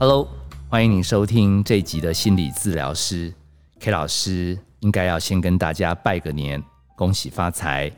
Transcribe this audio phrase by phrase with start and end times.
[0.00, 0.28] Hello，
[0.68, 3.34] 欢迎您收听这一集的心理治疗师
[3.80, 4.56] K 老师。
[4.78, 6.62] 应该要先跟大家拜个年，
[6.94, 7.90] 恭喜发财！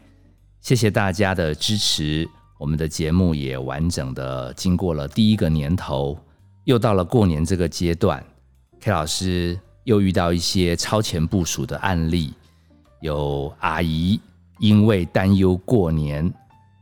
[0.62, 2.26] 谢谢大家的支持，
[2.58, 6.18] 我们的节目也完整的经过了第一个年头，
[6.64, 8.24] 又到了过年这个阶段
[8.80, 12.32] ，K 老师又遇到一些超前部署的案例，
[13.02, 14.18] 有阿姨
[14.58, 16.32] 因为担忧过年，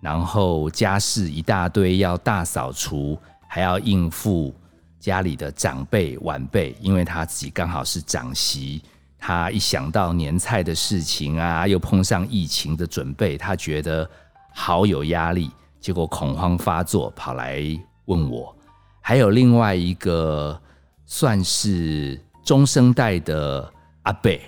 [0.00, 4.54] 然后家事一大堆要大扫除，还要应付。
[4.98, 8.82] 家里的长辈晚辈，因为他自己刚好是长媳，
[9.18, 14.08] 他一想到年菜的事情啊，又碰上疫情的准备，他觉得
[14.52, 17.62] 好有压力，结果恐慌发作，跑来
[18.06, 18.54] 问我。
[19.00, 20.60] 还有另外一个
[21.06, 23.72] 算是中生代的
[24.02, 24.42] 阿贝，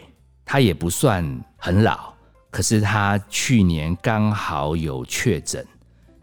[0.45, 1.25] 他也不算
[1.57, 2.13] 很老，
[2.51, 5.67] 可是他去年刚好有确诊，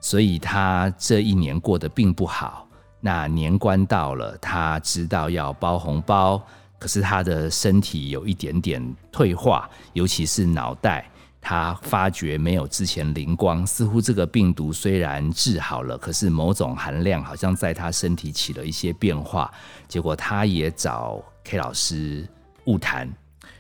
[0.02, 2.67] 所以他这一年过得并不好。
[3.00, 6.42] 那年关到了，他知道要包红包，
[6.80, 19.52] 可是他的身体有一点点退化，尤其是脑袋，他发觉没有之前灵光，似乎这个病毒虽然治好了，可是某种含量好像在他身体起了一些变化，
[19.88, 22.28] 结果他也找 K 老师
[22.66, 23.08] 误谈。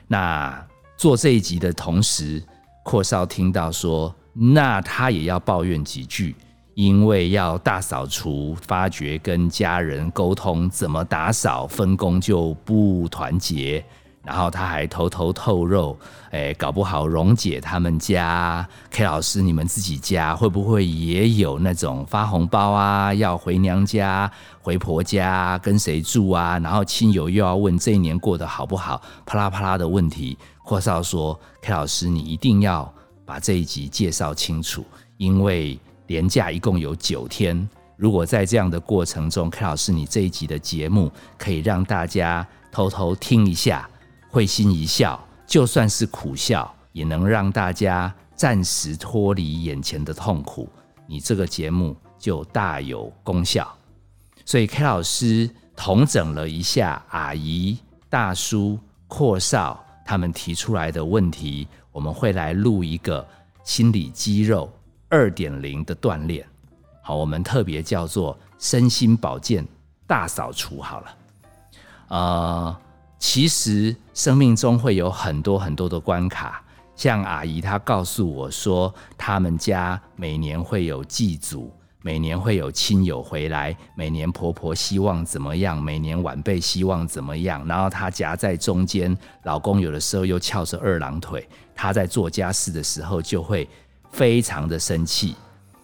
[0.07, 0.65] 那
[0.97, 2.43] 做这一集的同时，
[2.83, 6.35] 阔少听到说，那他也要抱怨几句。
[6.77, 13.83] 因为要大扫除，发觉跟家人沟通怎么打扫分工就不团结，
[14.21, 15.97] 然后他还偷偷透露，
[16.29, 24.31] 哎，搞不好蓉姐他们家 K 老师你们自己家会不会也有那种发红包啊，要回娘家、
[24.61, 26.59] 回婆家跟谁住啊？
[26.59, 30.37] 然后亲友又要问这一年过得好不好，啪啦啪啦的问题。
[30.63, 32.93] 阔少说，K 老师你一定要
[33.25, 34.85] 把这一集介绍清楚，
[35.17, 35.79] 因为。
[36.07, 43.89] 年假一共有九天，如果在这样的过程中，K 老师，你这一集的节目可以让大家偷偷听一下，
[44.29, 50.69] 会心一笑，就算是苦笑，也能让大家暂时脱离眼前的痛苦，
[51.05, 53.67] 你这个节目就大有功效。
[54.45, 57.77] 所以 K 老师统整了一下阿姨、
[58.09, 58.79] 大叔、
[59.09, 63.27] 阔少他们提出来的问题，我们会来录一个
[63.65, 64.71] 心理肌肉。
[65.09, 66.45] 二点零的锻炼，
[67.01, 69.65] 好，我们特别叫做身心保健
[70.05, 70.81] 大扫除。
[70.81, 71.15] 好了，
[72.09, 72.77] 呃，
[73.17, 76.61] 其实生命中会有很多很多的关卡，
[76.95, 93.65] 像阿姨她告诉我说，他们家每年会有祭祖，每年会有亲友回来，每年婆婆希望怎么样，每年晚辈希望怎么样，然后她夹在中间，老公有的时候又翘着二郎腿，她在做家事的时候就会。
[94.17, 95.35] 非常的生气，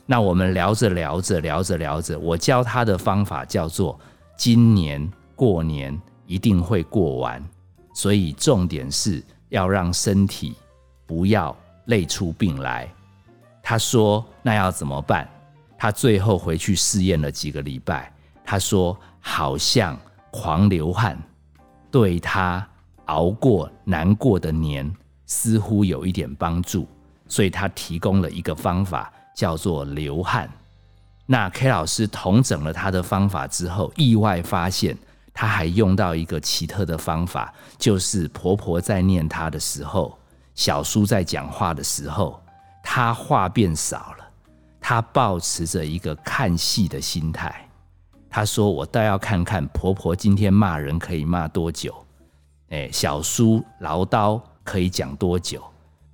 [0.07, 3.99] 那我们聊着聊着聊着聊着，我教他的方法叫做
[4.35, 5.95] 今年过年
[6.25, 7.47] 一定会过完，
[7.93, 10.55] 所以重点是要让身体
[11.05, 11.55] 不要
[11.85, 12.91] 累出病来。
[13.61, 15.29] 他说那要怎么办？
[15.77, 18.11] 他最后回去试验了几个礼拜，
[18.43, 19.95] 他说好像
[20.31, 21.21] 狂流汗
[21.91, 22.67] 对他
[23.05, 24.91] 熬过难过的年
[25.27, 26.87] 似乎有一点帮助。
[27.27, 30.49] 所以他提供了一个方法，叫做流汗。
[31.25, 34.97] 那 K 老师统整了他的方法之后，意外发现
[35.33, 40.17] 他还用到一个奇特的方法，就是婆婆在念他的时候，
[40.53, 42.41] 小叔在讲话的时候，
[42.83, 44.27] 他话变少了。
[44.85, 47.69] 他保持着一个看戏的心态。
[48.29, 51.95] 他说：“我倒要看看婆婆今天骂人可以骂多久，
[52.69, 55.63] 哎，小叔唠叨可以讲多久。”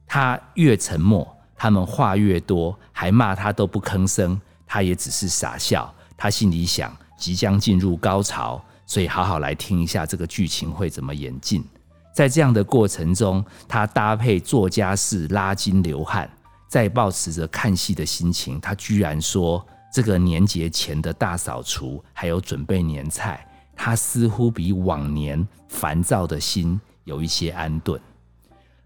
[0.10, 1.26] 他越沉默，
[1.56, 5.94] 他们话越多，还骂他都不吭声，他也只是傻笑。
[6.18, 11.64] 他心里想，即将进入高潮，所以好好来听一下这个剧情会怎么演进。
[12.12, 16.28] 在这样的过程中，他搭配作家式拉筋流汗，
[16.68, 28.02] 再保持着看戏的心情，他居然说这个年节前的大扫除还有准备年菜，他似乎比往年烦躁的心有一些安顿。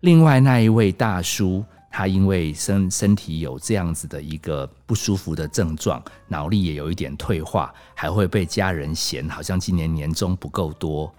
[0.03, 11.09] 另外那一位大叔，他因为身身体有这样子的一个不舒服的症状，脑力也有一点退化，还会被家人嫌，好像今年年终不够多。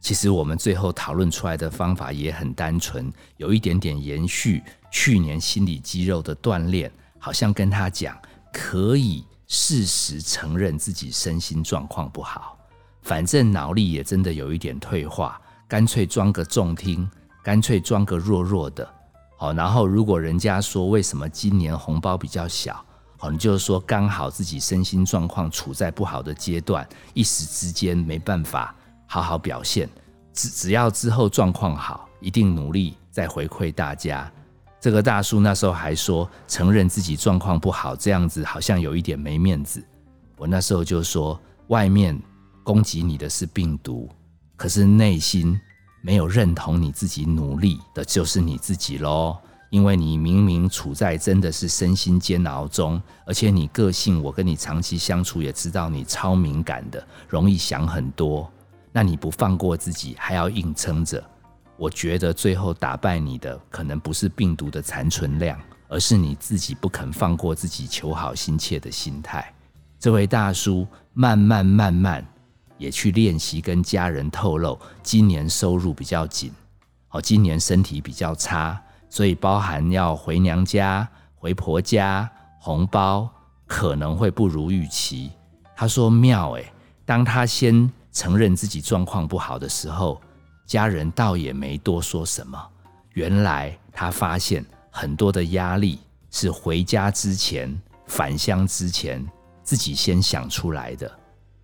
[0.00, 6.90] 其实我们最后讨论出来的方法也很单纯，有一点点延续去年心理肌肉的锻炼，
[7.20, 8.20] 好像跟他讲，
[8.52, 12.58] 可以适时承认自己身心状况不好，
[13.02, 17.08] 反正脑力也真的有一点退化，干脆装个重听。
[17.48, 18.86] 干脆装个弱弱的，
[19.38, 22.84] 好，然后如果人家说为什么今年红包比较小，
[23.16, 28.74] 好，你就是说刚好自己身心状况处在不好的阶段，一时之间没办法
[29.06, 29.88] 好好表现。
[30.34, 34.30] 只只要之后状况好，一定努力再回馈大家。
[34.78, 39.82] 这个大叔那时候还说，承认自己状况不好，这样子好像有一点没面子。
[40.36, 42.14] 我那时候就说，外面
[42.62, 44.06] 攻击你的是病毒，
[44.54, 45.58] 可是内心
[46.00, 49.36] 没有认同你自己努力的，就是你自己喽。
[49.70, 58.50] 因为你明明处在真的是身心煎熬中，而且你个性，我跟你长期相处也知道你超敏感的，容易想很多。
[58.92, 61.22] 那你不放过自己，还要硬撑着，
[61.76, 69.52] 我觉得最后打败你的，可能不是病毒的残存量，而是你自己不肯放过自己求好心切的心态。
[70.00, 72.26] 这位大叔慢慢慢慢
[72.78, 76.50] 也去练习跟家人透露，今年收入比较紧，
[77.10, 78.80] 哦，今年身体比较差，
[79.10, 82.30] 所以包含要回娘家、回婆家，
[82.60, 83.28] 红包
[83.66, 85.30] 可能会不如预期。
[85.76, 86.72] 他说妙诶，
[87.04, 90.20] 当他先承认自己状况不好的时候，
[90.64, 92.58] 家人倒也没多说什么。
[93.12, 95.98] 原来他发现很多的压力
[96.30, 97.76] 是回家之前、
[98.06, 99.26] 返乡之前。
[99.62, 101.12] 自己先想出来的，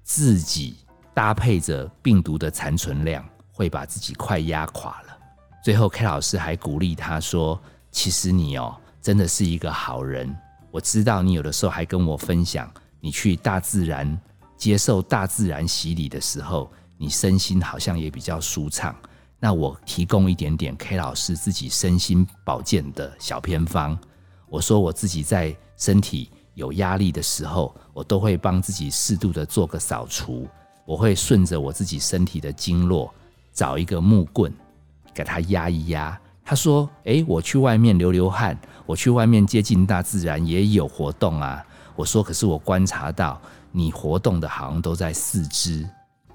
[0.02, 0.76] 自己
[1.14, 5.16] 搭配着病毒的残存量，会把自己快压垮了。
[5.62, 7.58] 最后，K 老师还鼓励他说
[7.90, 10.36] ：“其实你哦，真的是一个好人。
[10.70, 12.68] 我知道你有的时候还跟我分享，
[13.00, 14.20] 你去大自然
[14.56, 18.94] 接受大自然洗礼的时候，你身心好像也比较舒畅。
[19.38, 23.96] 那我提供一点点 K 老师自己身心保健的小偏方。
[24.48, 30.46] 我说我自己在身体。”有压力的时候，我都会帮自己适度的做个扫除。
[30.84, 33.12] 我会顺着我自己身体的经络，
[33.52, 34.52] 找一个木棍，
[35.12, 36.18] 给他压一压。
[36.44, 41.64] 他说：“诶，我去外面流流汗，我去外面接近大自然也有活动啊。”
[41.96, 43.40] 我说：“可是我观察到
[43.72, 45.88] 你活动的好像都在四肢，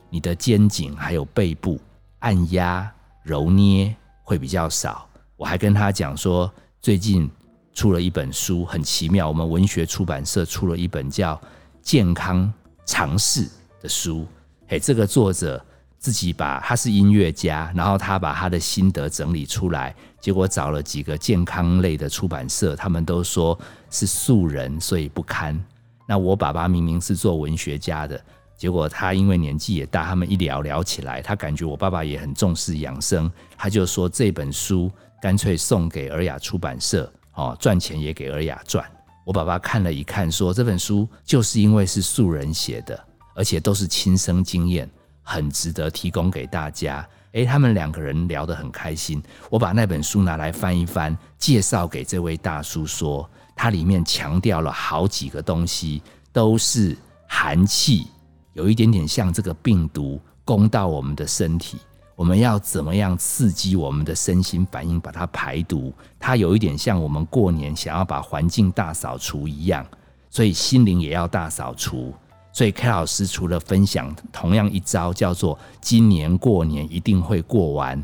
[0.09, 1.79] 你的肩颈还有背部
[2.19, 2.91] 按压
[3.23, 5.07] 揉捏会比较少。”
[5.37, 6.51] 我还跟他讲说，
[6.81, 7.29] 最近。
[7.71, 9.25] 出了一本书，很奇妙。
[9.29, 11.35] 我们文学出版社出了一本叫
[11.81, 12.51] 《健康
[12.85, 13.45] 常识》
[13.81, 14.27] 的书。
[14.71, 15.59] 嘿，这个作者
[15.97, 25.59] 自己把他是音乐家，然后他把他的心得整理出来，结果找了几个健康类的出版社，他们都说是素人，所以不堪。
[26.05, 28.23] 那我爸爸明明是做文学家的，
[28.55, 37.11] 结果他因为年纪也大，他们一聊聊起来，他感觉我爸爸也很重视养生，他就说这本书干脆送给尔雅出版社。
[37.33, 38.85] 哦，赚钱也给尔雅赚。
[39.25, 43.03] 我爸爸看了一看，说这本书就是因为是素人写的，
[43.39, 44.89] 而且都是亲身经验，
[45.23, 47.07] 很值得提供给大家。
[47.31, 49.23] 诶，他们两个人聊得很开心。
[49.49, 56.03] 我把那本书拿来翻一翻，介绍给这位大叔说，它里面强调了好几个东西，
[56.33, 56.97] 都是
[57.29, 58.07] 寒气，
[58.51, 61.77] 有一点点像这个病毒攻到我们的身体。
[62.17, 65.93] 我们要怎么样刺激我们的身心反应，把它排毒？
[66.19, 69.85] 它有一点像我们过年想要把环境大扫除一样，
[70.29, 72.13] 所以心灵也要大扫除。
[72.59, 78.03] 所以 K 老师除了分享同样一招，叫做今年过年一定会过完，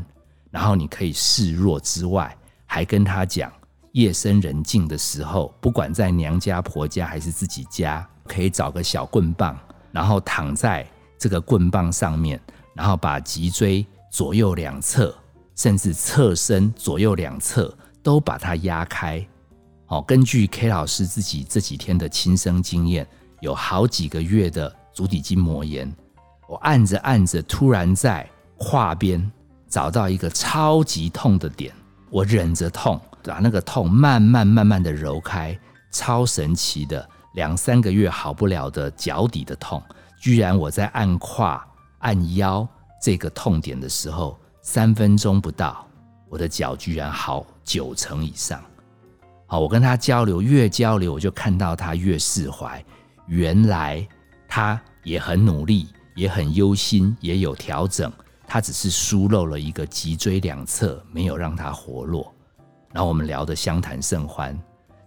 [0.50, 3.52] 然后你可以示弱之外，还跟他讲，
[3.92, 9.54] 夜深人静的时候，不管在娘家、婆家还是自己家，可以找个小棍棒，
[9.92, 10.86] 然后躺在
[11.18, 12.40] 这个棍棒上面，
[12.72, 13.86] 然后把脊椎。
[14.10, 15.14] 左右两侧，
[15.54, 19.22] 甚至侧身左右两侧都把它压开。
[19.88, 23.06] 哦，根据 K 老师自己这几天的亲身经验，
[23.46, 25.90] 有好几个月的足底筋膜炎，
[26.48, 29.30] 我按着按着，突然在胯边
[29.68, 31.72] 找到一个超级痛的点，
[32.10, 35.56] 我忍着痛，把那个痛慢慢慢慢的揉开，
[35.92, 39.80] 超神奇的，两三个月好不了的脚底的痛，
[40.18, 41.64] 居然我在按胯
[42.00, 42.68] 按腰。
[43.00, 45.86] 这个痛点的时候，三分钟不到，
[46.28, 48.60] 我的脚居然好九成以上。
[49.46, 52.84] 好，我跟他交流，越交流我就看到他越释怀。
[53.26, 54.06] 原来
[54.48, 58.12] 他也很努力，也很忧心，也有调整。
[58.46, 62.32] 他只是疏漏了一个脊椎两侧，没有让他活络。
[62.92, 64.56] 然后我们聊得相谈甚欢。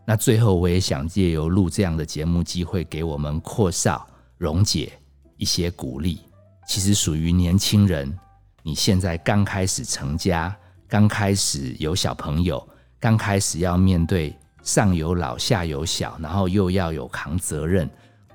[0.05, 4.07] 那最后我也想借由录这样的节目机会，给我们阔少、
[4.37, 4.91] 蓉姐
[5.37, 6.19] 一些鼓励。
[6.67, 8.13] 其实属于年轻人，
[8.61, 10.55] 你现在刚开始成家，
[10.87, 12.67] 刚开始有小朋友，
[12.99, 17.89] 刚开始要面对上有老下有小，然后又要有扛责任，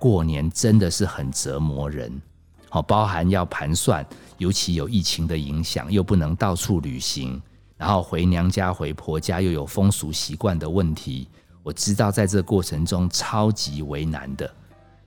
[0.05, 2.21] 过年真的是很折磨人。
[2.69, 4.07] 好，包含要盘算，
[4.37, 7.41] 尤其有疫情的影响，又不能到处旅行，
[7.79, 11.27] 然后回娘家回婆家又有风俗习惯的问题，
[11.63, 14.55] 我知道在这过程中超级为难的。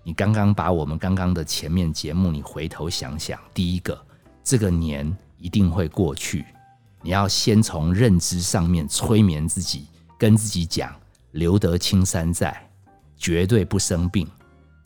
[0.01, 4.03] 你刚刚把我们刚刚的前面节目，你回头想想，第一个，
[4.43, 6.43] 这个年一定会过去。
[7.03, 9.85] 你要先从认知上面催眠自己，
[10.17, 10.91] 跟自己讲：
[11.33, 12.67] 留得青山在，
[13.15, 14.27] 绝对不生病。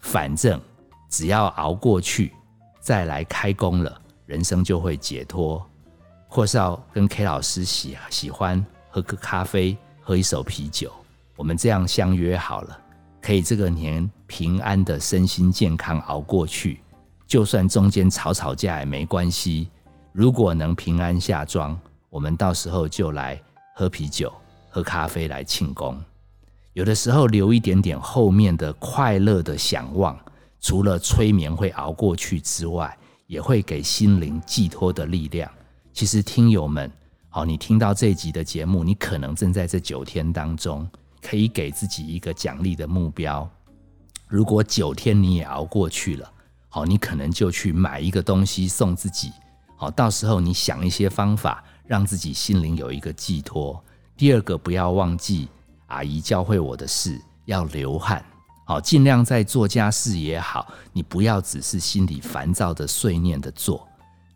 [0.02, 0.60] 反正
[1.10, 2.34] 只要熬过去，
[2.80, 5.66] 再来开工了，人生就会解脱。
[6.28, 10.90] 或是要跟 K 老师喜喜欢喝个咖啡，喝一手啤酒，
[11.36, 12.80] 我们这样相约好了，
[13.22, 16.80] 可以这个年平安的身心健康熬过去，
[17.28, 19.70] 就算中间吵吵架也没关系。
[20.14, 21.78] 如果能平安下庄，
[22.10, 23.38] 我们到时候就来
[23.76, 24.34] 喝啤酒、
[24.70, 26.02] 喝咖啡来庆功。
[26.74, 30.18] 有的时候留一点点后面的快乐的想望，
[30.62, 32.98] 除了催眠会熬过去之外，
[33.28, 35.52] 也会给心灵寄托的力量。
[35.92, 36.90] 其实，听友们，
[37.28, 40.90] 好，你听到这集的节目，你可能正在这九天当中，
[41.22, 43.50] 可以给自己一个奖励的目标。
[44.30, 46.32] 如果九天你也熬过去了，
[46.70, 49.34] 好，你可能就去买一个东西送自己。
[49.76, 53.84] 好，到时候你想一些方法，让自己心灵有一个寄托。
[54.16, 55.50] 第二个，不要忘记
[55.92, 58.24] 阿姨教会我的事，要流汗。
[58.66, 63.86] 好，尽量在做家事也好，你不要只是心里烦躁的碎念的做。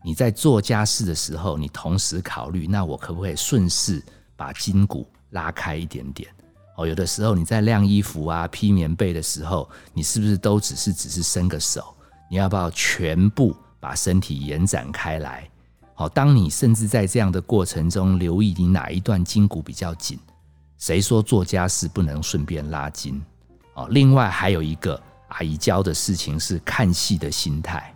[0.03, 4.03] 你在做家事的时候，你同时考虑，那我可不可以顺势
[4.35, 6.29] 把筋骨拉开一点点？
[6.77, 11.95] 哦，有的时候你在晾衣服啊、披棉被的时候，你是不是都只是只是伸个手？
[12.29, 15.50] 你要不要全部把身体延展开来？
[15.93, 20.19] 好，当你甚至在这样的过程中留意你哪一段筋骨比较紧，
[20.86, 23.20] 谁说做家事不能顺便拉筋？
[23.74, 27.92] 哦，另外还有一个阿姨教的事情是看戏的心态。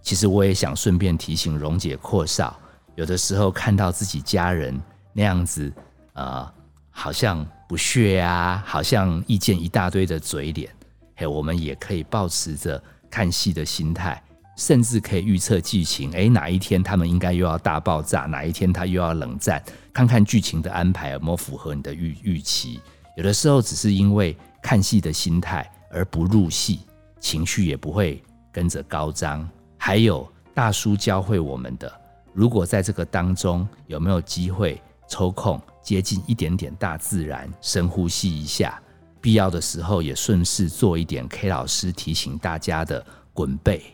[0.00, 2.58] 其实我也想顺便提醒蓉姐阔少，
[2.94, 4.80] 有的时候看到自己家人
[5.12, 5.70] 那样子，
[6.14, 6.50] 呃，
[6.88, 10.74] 好像不屑啊，好像意见一大堆的嘴脸，
[11.16, 14.22] 嘿，我们也可以保持着看戏的心态，
[14.56, 22.80] 甚至可以预测剧情，诶，哪一天他们应该又要大爆炸，哪一天他又要冷战，看看剧情的安排有没有符合你的预预期。
[23.16, 26.80] 有的时候只是因为看戏的心态而不入戏，
[27.20, 29.48] 情绪也不会跟着高涨。
[29.76, 31.92] 还有大叔教会我们的，
[32.32, 38.80] 如果在这个当中有没有机会抽空接近一点点大自然，深呼吸一下，
[39.20, 43.84] 必要的时候也顺势做一点 K 老师提醒大家的滚背，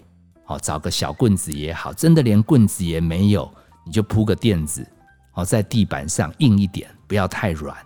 [0.50, 3.48] 好，找个小棍子也好，真的连棍子也没有，
[3.86, 4.84] 你就铺个垫子，
[5.30, 7.76] 好，在地板上硬一点，不要太软，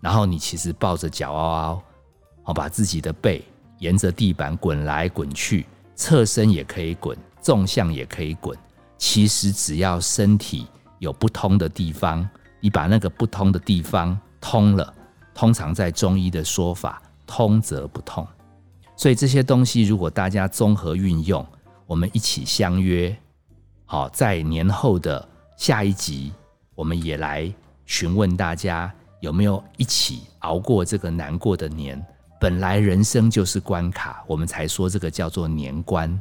[0.00, 1.82] 然后你其实抱着脚凹凹，
[2.44, 3.44] 好，把自己的背
[3.80, 5.66] 沿着地板滚来滚去，
[5.96, 7.18] 侧身也可以滚。
[7.40, 8.56] 纵向也可以滚，
[8.96, 10.68] 其实只要身体
[11.00, 12.26] 有不通的地方，
[12.60, 14.94] 你把那个不通的地方通了，
[15.34, 18.24] 通常在中医的说法，通则不痛。
[18.96, 21.44] 所以这些东西如果大家综合运用，
[21.86, 23.14] 我们一起相约，
[23.84, 26.32] 好，在年后的下一集，
[26.74, 27.52] 我们也来
[27.84, 32.04] 询问大家有没有一起熬过这个难过的年。
[32.40, 36.20] 本来人生就是关卡，我们才说这个叫做年关。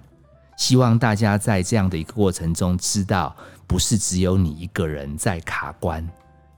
[0.58, 6.08] 希望大家在这样的一个过程中，知道不是只有你一个人在卡关，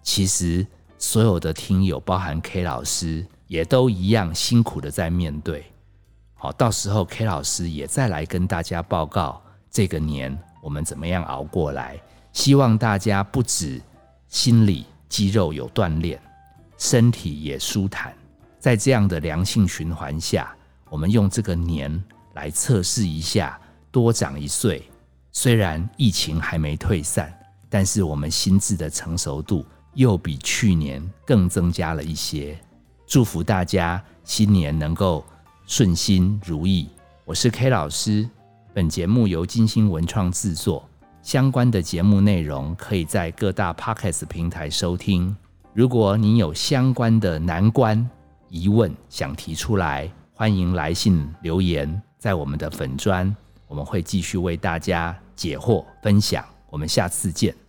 [0.03, 0.65] 其实
[0.97, 5.65] 所有的听友，包含 K 老师，也都一样辛苦的在面对。
[6.35, 11.99] 好，到时候 K 老师也再来跟大家报告这个年我们怎么样熬过来。
[12.33, 13.81] 希望大家不止
[14.27, 16.21] 心理肌肉有锻炼，
[16.77, 18.13] 身体也舒坦。
[18.59, 20.55] 在这样的良性循环下，
[20.89, 23.59] 我们用这个年来测试一下。
[23.91, 24.91] 多长一岁，
[25.31, 27.33] 虽然疫情还没退散，
[27.69, 32.59] 但是我们心智的成熟度又比去年更增加了一些。
[33.07, 35.23] 祝福大家新年能够
[35.67, 36.87] 顺心如意。
[37.23, 38.29] 我是 K 老师，
[38.71, 40.87] 本节目由金星文创制作，
[41.23, 45.35] 相关的节目内容可以在各大 Podcast 平台收听。
[45.73, 48.07] 如果你有相关的难关
[48.47, 53.35] 疑问想提出来，欢迎来信留言，在我们的粉砖。
[53.67, 57.64] 我们会继续为大家解惑分享，我们下次见。